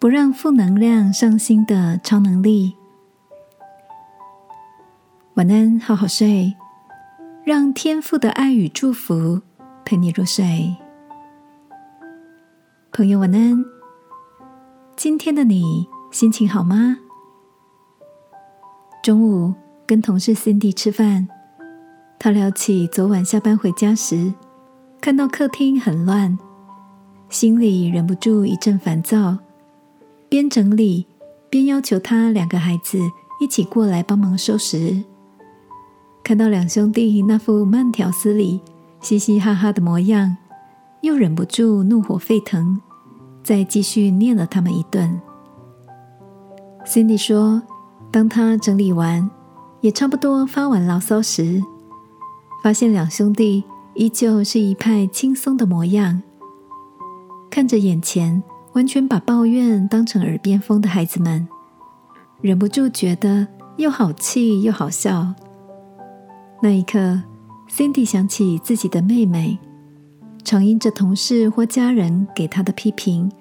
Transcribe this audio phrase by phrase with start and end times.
[0.00, 2.74] 不让负能量上心的超能力。
[5.34, 6.56] 晚安，好好睡，
[7.44, 9.42] 让天赋的爱与祝福
[9.84, 10.74] 陪你入睡。
[12.90, 13.62] 朋友，晚安。
[14.96, 16.96] 今天的你心情好吗？
[19.02, 19.52] 中午
[19.86, 21.28] 跟同事 Cindy 吃饭，
[22.18, 24.32] 他聊起昨晚下班回家时，
[24.98, 26.38] 看到客厅很乱，
[27.28, 29.36] 心里忍不住一阵烦躁，
[30.30, 31.04] 边整理
[31.50, 32.98] 边要求他两个孩子
[33.42, 35.02] 一起过来帮忙收拾。
[36.24, 38.62] 看到两兄弟那副慢条斯理、
[39.02, 40.34] 嘻嘻哈哈的模样，
[41.02, 42.80] 又忍不住怒火沸腾，
[43.42, 45.20] 再继续念了他们一顿。
[46.86, 47.62] Cindy 说。
[48.12, 49.30] 当他整理完，
[49.82, 51.62] 也差不多发完牢骚时，
[52.60, 53.62] 发现两兄弟
[53.94, 56.20] 依旧是一派轻松的模样。
[57.48, 58.42] 看着眼前
[58.72, 61.46] 完全把抱怨当成耳边风的孩子们，
[62.40, 63.46] 忍不住觉得
[63.76, 65.34] 又好气又好笑。
[66.62, 67.20] 那一刻
[67.68, 69.58] ，Cindy 想起自己的妹妹，
[70.44, 73.32] 常因着同事或家人给她的批评，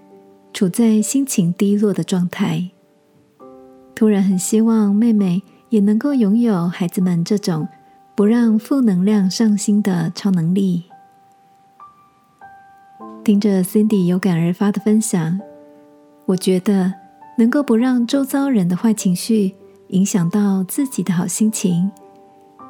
[0.54, 2.72] 处在心情低落的状态。
[3.94, 7.68] 突然很希望妹妹也能够拥有孩子们这种
[8.16, 10.86] 不让负能量上心的超能力。
[13.24, 15.40] 听着 Cindy 有感而发的分享，
[16.26, 16.92] 我觉得
[17.38, 19.54] 能够不让周遭人的坏情绪
[19.90, 21.92] 影响到自己的好心情，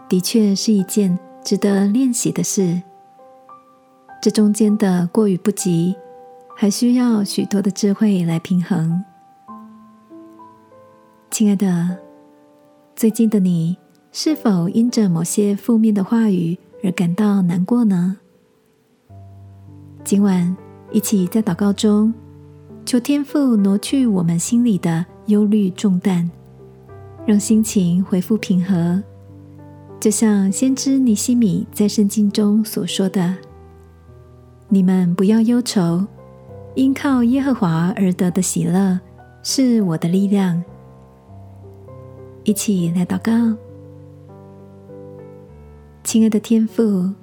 [0.10, 2.82] 的确是一件值得练习的事。
[4.22, 5.96] 这中间的过与不及，
[6.58, 9.02] 还需要许多的智慧来平衡。
[11.32, 11.98] 亲爱的，
[12.98, 13.78] 最近的你
[14.12, 18.18] 是否因着某些负面的话语而感到难过呢？
[20.10, 20.58] 今晚
[20.92, 22.12] 一起在祷告中，
[22.84, 26.28] 求天父挪去我们心里的忧虑重担，
[27.28, 29.04] 让心情恢复平和。
[30.00, 33.36] 就像先知尼西米在圣经中所说的
[34.68, 36.04] ：“你们不要忧愁，
[36.74, 39.00] 因靠耶和华而得的喜乐
[39.44, 40.60] 是我的力量。”
[42.46, 43.56] 一起来祷告，
[46.04, 47.14] 亲爱的天父，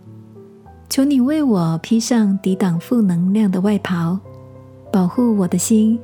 [0.89, 4.19] 求你为我披上抵挡负能量的外袍，
[4.93, 5.99] 保护我的心，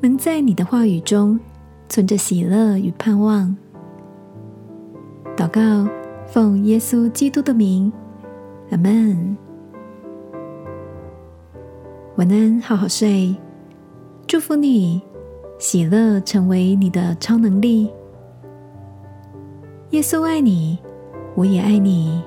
[0.00, 1.38] 能在你的话语中
[1.88, 3.56] 存着喜乐与盼望。
[5.36, 5.88] 祷告，
[6.26, 7.90] 奉耶稣基督的名，
[8.70, 9.36] 阿门。
[12.16, 13.34] 晚安，好好睡，
[14.26, 15.00] 祝福你，
[15.58, 17.90] 喜乐成为你的超能力。
[19.90, 20.78] 耶稣爱你，
[21.34, 22.22] 我也爱你。